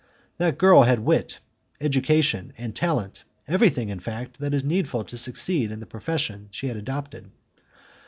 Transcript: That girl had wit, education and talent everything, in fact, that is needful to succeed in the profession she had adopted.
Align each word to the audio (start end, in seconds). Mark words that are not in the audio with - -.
That 0.39 0.57
girl 0.57 0.81
had 0.81 0.97
wit, 1.01 1.37
education 1.79 2.53
and 2.57 2.75
talent 2.75 3.23
everything, 3.47 3.89
in 3.89 3.99
fact, 3.99 4.39
that 4.39 4.51
is 4.51 4.63
needful 4.63 5.03
to 5.03 5.15
succeed 5.15 5.69
in 5.71 5.79
the 5.79 5.85
profession 5.85 6.47
she 6.49 6.69
had 6.69 6.75
adopted. 6.77 7.29